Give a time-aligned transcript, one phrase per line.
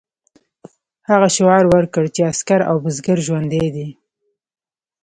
[1.09, 3.87] هغه شعار ورکړ چې عسکر او بزګر ژوندي دي.